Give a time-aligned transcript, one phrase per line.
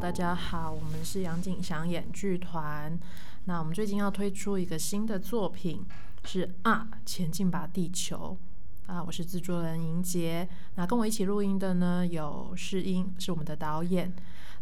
[0.00, 2.96] 大家好，我们是杨景祥演剧团。
[3.46, 5.84] 那我们最近要推出一个新的作品，
[6.24, 8.38] 是啊，前进吧地球
[8.88, 9.04] 啊！
[9.06, 10.48] 我是制作人莹杰。
[10.76, 14.12] 那跟我一起录音的呢，有世英，是我们的导演。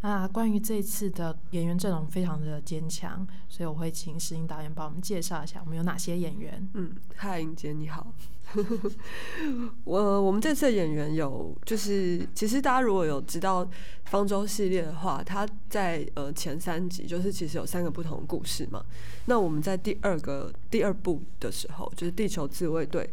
[0.00, 6.68] 那关于这次的演员阵容非常的坚强，所以我会请世英导演帮我们介绍一下我们有哪些演员。
[6.74, 8.12] 嗯，嗨，莹杰你好。
[9.84, 13.66] 我我们这次的演员有，就是其实大家如果有知道
[14.06, 18.84] 方舟系列的话，它在呃前三集就是其实有三个不同的故事嘛。
[19.26, 23.08] 那我们在第二个第二部的时候，就是地球自卫队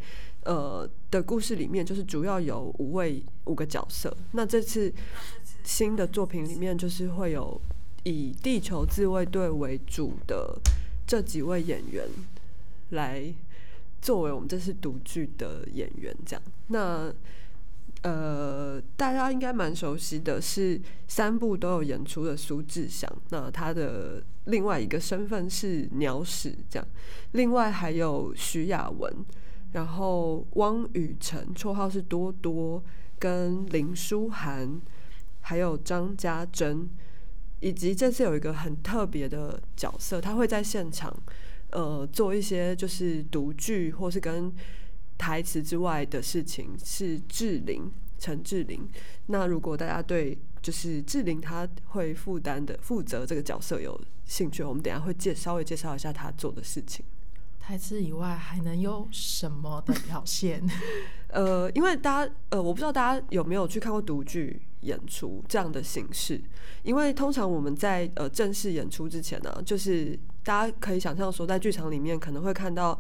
[0.46, 4.16] 呃的故事里面，就是主要有五位五个角色。
[4.32, 4.94] 那这次
[5.64, 7.60] 新的作品里面，就是会有
[8.04, 10.60] 以地球自卫队为主的
[11.08, 12.08] 这几位演员
[12.90, 13.34] 来。
[14.02, 17.10] 作为我们这次独剧的演员，这样，那
[18.02, 20.78] 呃，大家应该蛮熟悉的是
[21.08, 26.86] 三部都有演出的苏志祥，那他的另外一个身份是鸟屎，这样，
[27.32, 29.10] 另外还有徐雅文，
[29.74, 32.84] 然后汪雨晨，绰号是多多，
[33.20, 34.82] 跟林书涵，
[35.42, 36.90] 还有张家珍，
[37.60, 41.16] 以及这次有一个很特别的角色，他会在现场。
[41.72, 44.54] 呃，做一些就是读剧或是跟
[45.18, 48.88] 台词之外的事情，是志玲陈志玲。
[49.26, 57.04] 那如果大家对就是志玲她会负担的负责这个角色有兴趣，我们等下会介稍微介绍一下她做的事情。
[57.66, 60.62] 台词以外还能有什么的表现？
[61.32, 66.42] 呃，因为大家呃，我不知道大家有没有去看过独剧演出这样的形式，
[66.84, 70.20] 因为通常我们在呃正式演出之前呢，就是。
[70.46, 73.00] 大家可以想象说，在剧场里面可能会看到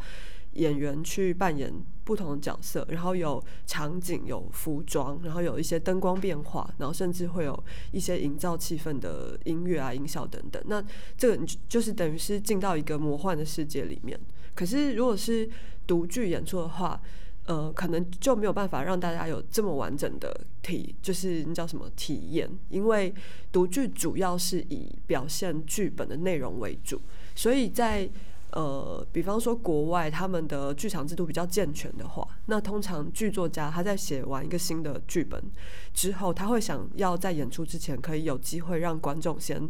[0.53, 1.69] 演员去扮演
[2.05, 10.63] 不同的角色，然后有场景、有服装，然后有一些灯光变化，然后甚至会有一些营造气氛的音乐啊、音效等等。
[10.67, 10.81] 那
[11.17, 14.17] 这个就是等于是进到一个魔幻的世界里面。
[14.55, 15.49] 可是如果是
[15.85, 17.01] 独剧演出的话，
[17.45, 22.49] 呃，可能就没有办法让大家有这么完整的体，就是那叫什么体验？
[22.69, 23.13] 因为
[23.51, 27.01] 独剧主要是以表现剧本的内容为主。
[27.35, 28.09] 所以在
[28.51, 35.43] 呃，比方说国外他们的剧场制度比较健全的话，那通常剧作家他在写完一个新的剧本
[35.91, 39.67] 之后，他会想要在演出之前可以有机会让观众先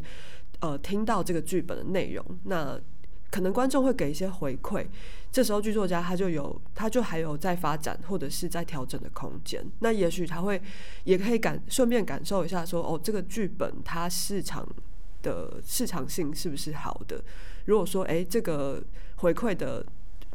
[0.59, 2.77] 呃听到这个剧本的内容，那
[3.33, 4.85] 可能观众会给一些回馈，
[5.31, 10.61] 这时候剧作家他就有他就还有在发展或者是在调整的空间，那也许他会
[11.05, 14.63] 也可以感顺便感受一下说哦，这个剧本它市场
[15.23, 17.23] 的市场性是不是好的。
[17.66, 18.83] 如果说哎，这个
[19.16, 19.83] 回馈的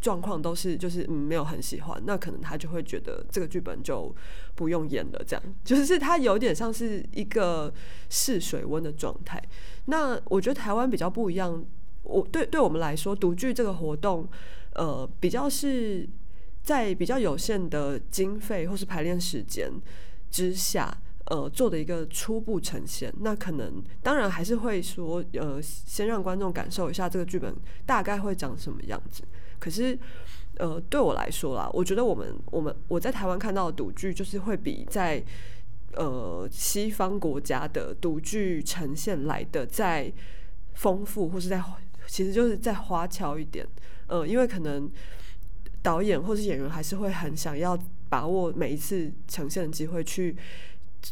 [0.01, 4.13] 状况都是就是没有很喜欢，那可能他就会觉得这个剧本就
[4.57, 7.73] 不用演了，这样就是他有点像是一个
[8.09, 9.41] 试水温的状态。
[9.85, 11.65] 那我觉得台湾比较不一样，
[12.09, 14.27] 我对对我们来说，独剧这个活动，
[14.75, 16.09] 呃，比较是
[16.63, 19.71] 在比较有限的经费或是排练时间
[20.31, 20.97] 之下。
[21.31, 27.55] 呃，做的一个初步呈现，那可能当然还是会说，呃，先让观众感受一下这个剧本
[27.85, 29.23] 大概会长什么样子。
[29.59, 29.99] 可是，
[30.57, 35.23] 呃，对我来说啦，我觉得我们我们我在台湾看到的独剧，就是会比在
[35.97, 40.11] 呃西方国家的独剧呈现来的再
[40.73, 41.61] 丰富，或是在
[42.09, 43.65] 其实就是再花俏一点。
[44.09, 44.91] 呃，因为可能
[45.81, 50.37] 导演或是演员还是会很想要把握每一次呈现的机会去。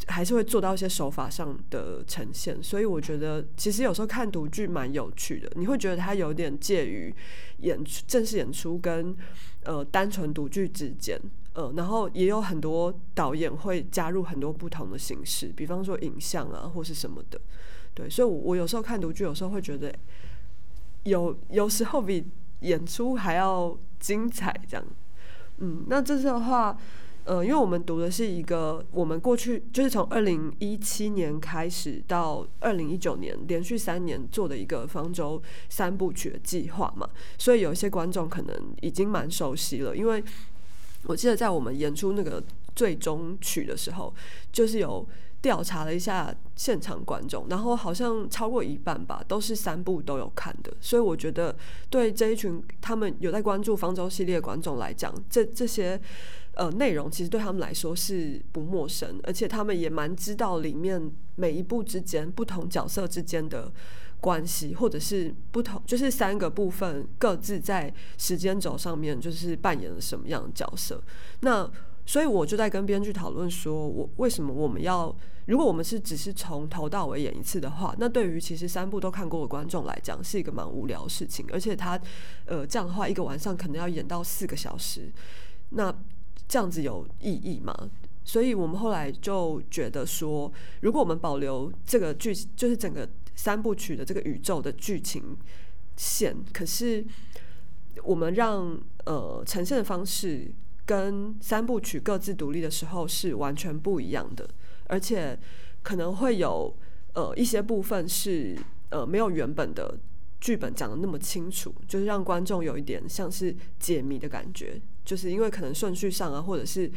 [0.08, 5.48] 还是会做到一些手法上的呈现，所以我觉得其实有时候看独剧蛮有趣的。
[5.54, 7.14] 你会觉得它有点介于
[7.58, 9.16] 演出正式演出跟
[9.62, 11.19] 呃单纯独剧之间，
[11.52, 17.40] 呃，然后也有很多导演会加入很多不同的形式，比方说影像啊或是什么的。
[17.94, 19.94] 对，所以，我我有时候看独剧，有时候会觉得
[21.06, 22.25] 有有时候比
[22.61, 24.85] 演出还要精彩，这样。
[25.58, 26.76] 嗯，那这次的话。
[27.29, 39.97] 呃，因为我们读的是一个我们过去就是从二零一七年开始到二零一九年连续三年做的一个方舟三部曲的计划嘛，所以有一些观众可能已经蛮熟悉了。
[39.97, 40.23] 因为
[41.06, 42.41] 我记得在我们演出那个
[42.76, 44.14] 最终曲的时候，
[44.52, 45.05] 就是有
[45.41, 50.73] 调查了一下现场观众，然后好像超过一半吧，都是三部都有看的。
[50.81, 51.55] 所以我觉得
[51.91, 56.00] 对这一群他们有在关注方舟系列观众来讲，这这些。
[56.56, 63.71] 呃，内容其实对他们来说是不陌生，而且他们也蛮知道里面每一部之间不同角色之间的
[64.23, 70.99] 关系，或者是不同，就是三个部分各自在时间轴上面就是扮演了什么样的角色。
[71.41, 71.71] 那
[72.06, 75.14] 所以我就在跟编剧讨论说，我为什么我们要，
[75.47, 82.00] 如果我们是只是从头到尾演一次的话，那对于其实三部都看过的观众来讲，是一个蛮无聊的事情，而且他
[82.44, 85.12] 呃这样的话，一个晚上可能要演到四个小时，
[85.70, 85.93] 那
[86.47, 87.75] 这样子有意义吗？
[88.25, 95.37] 所以我们后来就觉得说，如果我们保留这个剧，就是整个三部曲的这个宇宙的剧情
[95.97, 97.05] 线，可是
[98.05, 100.52] 我们让呃呈现的方式
[100.87, 104.49] 跟三部曲各自独立的时候是完全不一样的，
[104.87, 105.38] 而且
[105.83, 106.75] 可能会有
[107.12, 108.56] 呃一些部分是
[108.88, 109.99] 呃没有原本的
[110.41, 116.91] 剧本讲的那么清楚，就是让观众有一点像是解谜的感觉，就是因为可能顺序上啊，或者是。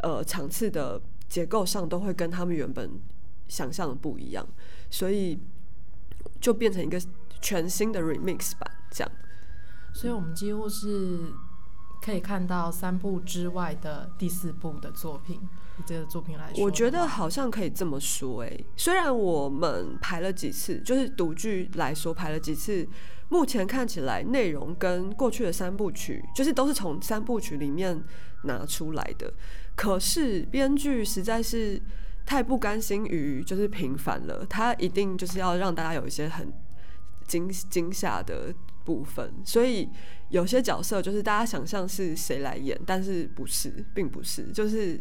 [0.00, 2.88] 呃，场次的结构上都会跟他们原本
[3.48, 4.46] 想象的不一样，
[4.90, 5.36] 所以
[6.40, 7.02] 就变成一个
[7.40, 9.10] 全新的 remix 版这样。
[9.92, 11.32] 所以我们几乎是
[12.00, 15.40] 可以看到三部之外的第四部的作品。
[15.86, 18.42] 这个作品来说，我觉得好像可以这么说。
[18.42, 22.84] 哎，虽然我们排了几次，就是独剧来说排了几次，
[23.28, 28.02] 目前看起来内容跟过去的三部曲，就是都是从三部曲里面
[28.42, 29.32] 拿出来的。
[29.76, 31.80] 可是编剧实在是
[32.26, 36.52] 太不甘心于就是平凡了，他一定就是要让大家有一些很
[37.28, 38.52] 惊惊吓的
[38.88, 39.86] 部分，所以
[40.30, 44.98] 有些角色就是大家想象是谁来演，但是不是，并不是，就是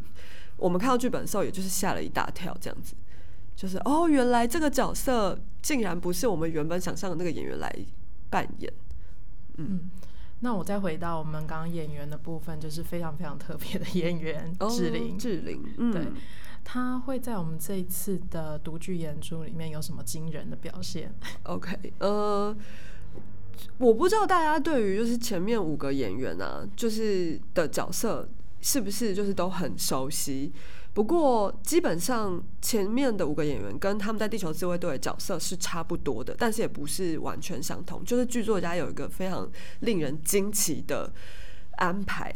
[0.58, 2.94] 我们看到剧本的时候，也就是吓了一大跳，这样子，
[3.56, 7.74] 就是哦，原来这个角色竟然不是我们原本想象的那个演员来
[8.30, 8.74] 扮演，
[9.56, 9.90] 嗯。
[10.40, 15.18] 那我再回到我们刚刚演员的部分，就是非常非常特别的演员志玲。
[15.18, 16.06] 志玲，嗯，对，
[16.64, 21.12] 他会在我们这一次的独剧演出里面有什么惊人的表现
[21.42, 22.56] ？OK，呃，
[23.78, 28.28] 我不知道大家对于就是前面五个演员啊，就是的角色
[28.62, 30.52] 是不是就是都很熟悉。
[30.94, 38.04] 不过，基本上前面的五个演员跟他们在《地球自卫队》的角色是差不多的，但是也不是完全相同。
[38.04, 39.48] 就是剧作家有一个非常
[39.82, 41.14] 令人惊奇的
[41.74, 42.34] 安排，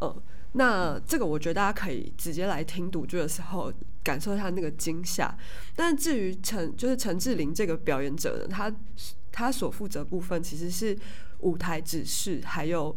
[0.00, 0.22] 嗯，
[0.52, 3.72] 那这个我觉得大家可以直接来听读剧的时候
[4.04, 5.36] 感受一下那个惊吓。
[5.74, 8.72] 但至于陈，就是陈志玲这个表演者呢，他
[9.34, 10.96] 他所负责部分其实是
[11.40, 12.96] 舞台指示，还有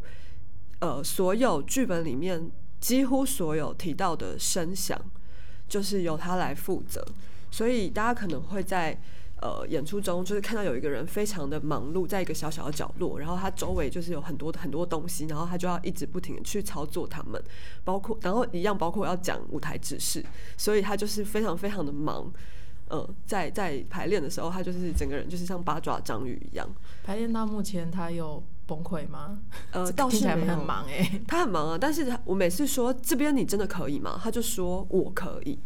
[0.80, 2.50] 呃所有剧本里面。
[2.80, 5.02] 几乎所有提到的声响，
[5.68, 7.04] 就是由他来负责，
[7.50, 8.96] 所以大家可能会在
[9.42, 17.44] 呃演出中，就是看到有一个人非常的忙碌，在一个小小的角落，然后他周围就是有很多很多东西，然后他就要一直不停的去操作他们，
[17.84, 20.24] 包括然后一样包括要讲舞台指示，
[20.56, 22.32] 所以他就是非常非常的忙，
[22.90, 26.68] 嗯，在在排练的时候，他就是整个人就是像八爪章鱼一样。
[27.04, 28.44] 排练到目前，他有。
[28.68, 29.40] 崩溃吗？
[29.72, 31.78] 呃，倒是很忙哎，他很忙啊。
[31.80, 34.20] 但是他我每次说这边你真的可以吗？
[34.22, 35.58] 他就说我可以，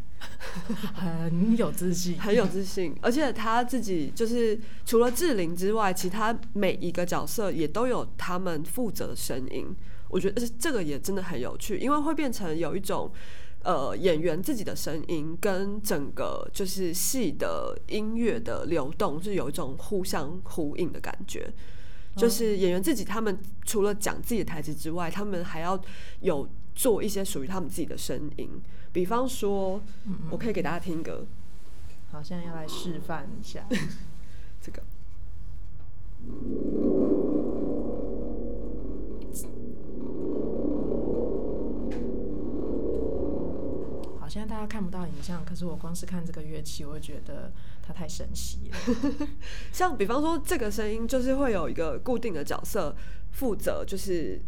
[0.93, 2.95] 很有自信，很有自信。
[3.01, 9.75] 而且他自己就是除了志玲之外，其他每一个角色也都有他们负责的声音。
[10.07, 13.11] 我觉得这个也真的很有趣，因为会变成有一种
[13.63, 21.51] 呃演员自己的声音跟整个就是戏的音乐的流动是有一种互相呼应的感觉。
[22.13, 25.81] 就是演员自己，他们除了讲自己的台词之外，他们还要
[26.19, 28.61] 有做一些属于他们自己的声音。
[28.91, 29.81] 比方说，
[30.29, 31.25] 我可以给大家听一个，
[32.11, 33.65] 好，现在要来示范一下
[34.61, 34.83] 这个。
[44.61, 47.51] 家看不到影像，可是我光是看这个乐器，我会觉得
[47.81, 49.27] 它太神奇了。
[49.73, 52.95] 像比方说，这个声音就是会有一个固定的角色
[53.31, 54.39] 负责，就是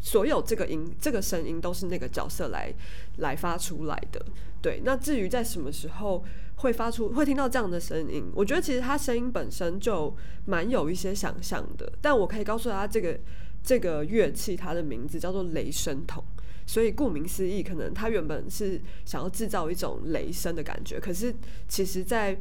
[0.00, 2.74] 所有这个音、这个声音都是那个角色来
[3.18, 4.24] 来发出来的。
[4.60, 6.24] 对，那至于在什么时候
[6.56, 10.14] 会发出、会听到这样的声音，我觉得其实它声音本身就
[10.44, 11.92] 蛮有一些想象的。
[12.00, 13.18] 但我可以告诉大家，这个
[13.62, 16.22] 这个乐器它的名字叫做雷声筒。
[16.66, 21.34] 所以顾名思义，可能他原本是想要制造一种雷声的感觉，可是
[21.68, 22.38] 其实，在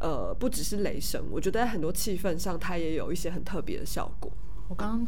[0.00, 4.30] 呃不只是雷声，我觉得在很多气氛上，它也有一些很特别的效果。
[4.68, 5.06] 我刚刚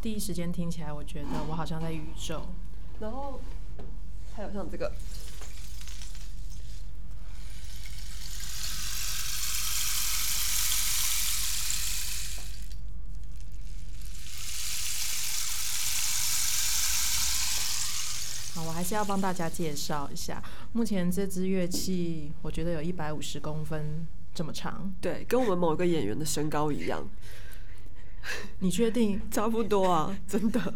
[0.00, 2.42] 第一时间听起来，我觉得我好像在宇宙。
[3.00, 3.40] 然后
[4.34, 4.92] 还有像这个。
[18.82, 27.08] 还是要帮大家介绍一下，目前这支乐器，我觉得有一百五十公分这么长，对，跟我们某个演员的身高一样。
[28.60, 29.20] 你确定？
[29.30, 30.74] 差不多啊， 真的。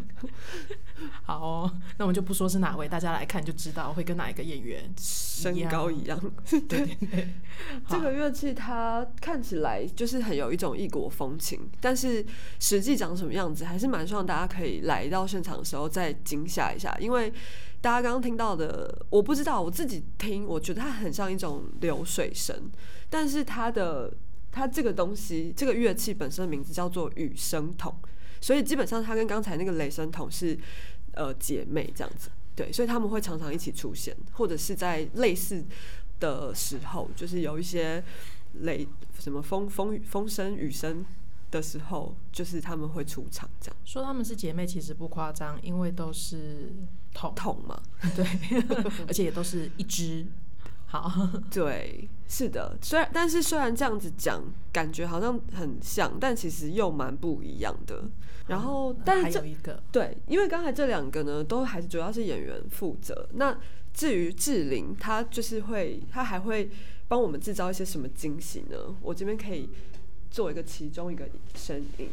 [1.22, 6.18] 好哦，那我们就不说是哪位，大家来看就知道会跟哪一个演员身高一样。
[6.48, 7.28] 对对对，
[7.88, 12.24] 这个乐器它看起来就是很有一种异国风情，但是
[12.58, 17.30] 实际长什么样子，还是蛮希望大家可以来到现场的时候再惊吓一下，因为
[17.80, 22.70] 大家刚刚听到的，我不知道我自己听，我觉得它很像一种流水声，
[23.10, 24.12] 但是它的
[24.56, 27.94] 它这个东西，这个乐器本身的名字叫做雨声筒。
[28.40, 30.58] 所以基本上，它跟刚才那个雷声筒是
[31.12, 35.62] 呃姐妹这样子，对，所以他们会常常一起出现，或者是在类似
[36.18, 38.02] 的时候，就是有一些
[38.62, 41.04] 雷什么风风风声雨声
[41.50, 43.76] 的时候，就是他们会出场这样。
[43.84, 46.72] 说他们是姐妹其实不夸张，因为都是
[47.12, 47.78] 筒筒嘛，
[48.14, 48.24] 对，
[49.06, 50.24] 而且也都是一只。
[50.86, 58.04] 好， 对，是的，虽然但是虽然这样子讲，感觉好像很像，但其实又蛮不一样的。
[58.46, 63.28] 然后，但是这一个对，因为刚才这两个呢，都还是主要是演员负责。
[63.32, 63.58] 那
[63.92, 66.70] 至于志玲，她就是会，她还会
[67.08, 68.76] 帮我们制造一些什么惊喜呢？
[69.02, 69.68] 我这边可以
[70.30, 72.08] 做一个其中一个声音。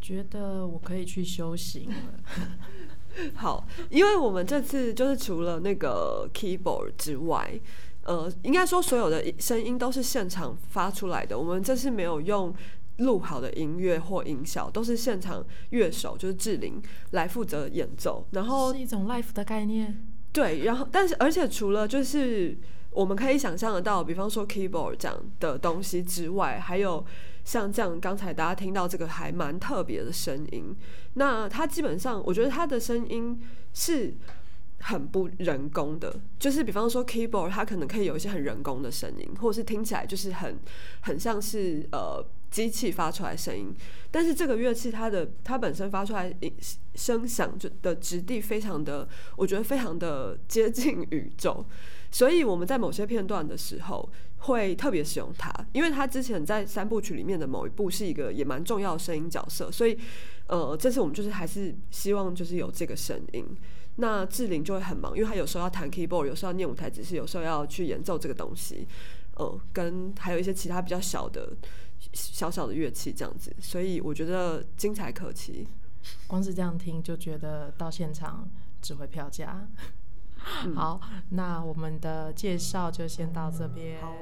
[0.00, 1.94] 觉得我可以去修行了。
[3.34, 7.58] 好，因为我们这次就是除了那个 keyboard 之外，
[8.02, 11.38] 呃，应该说所有的声音都是现场发出来的。
[11.38, 12.52] 我们这次没有用
[12.96, 16.82] 录好的音乐或音效，都是现场乐手就是志玲
[17.12, 18.26] 来负责演奏。
[18.32, 20.04] 然后是一种 life 的概念。
[20.32, 22.58] 对，然后但是而且除了就是
[22.90, 27.04] 我们可以想象得到，比方说 keyboard 这样的东西之外，还有。
[27.44, 30.76] 像这样，刚才大家听到这个还蛮特别的声音，
[31.14, 33.40] 那它基本上，我觉得它的声音
[33.72, 34.14] 是
[34.80, 40.58] 很不人工的，就是比方说 keyboard，它可能可以有一些很人工的声音，或者是听起来就是很
[41.00, 43.74] 很像是呃机器发出来声音，
[44.10, 46.34] 但是这个乐器它的它本身发出来
[46.94, 51.64] 声响就的质地非常的，我觉得非常的接近宇宙。
[52.12, 59.98] 所以我们在某些片段的时候会特别使用它，因为它之前在三部曲里面的某一部是一个也蛮重要的声音角色，所以
[60.46, 63.44] 呃，这次我们就是还是希望就是有这个声音。
[63.96, 68.86] 那志玲就会很忙，因为她有时候要弹 keyboard，有时候要念舞台指示，有时候要去演奏这个东西，
[69.36, 71.54] 呃，跟还有一些其他比较小的
[72.12, 75.66] 小小的乐器这样子，所以我觉得精彩可期。
[76.26, 78.50] 光是这样听就觉得到现场
[78.80, 79.68] 只会票价。
[80.74, 84.00] 好，那我们的介绍就先到这边。
[84.00, 84.12] 好。